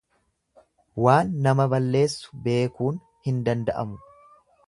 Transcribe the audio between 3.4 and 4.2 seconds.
danda'amu.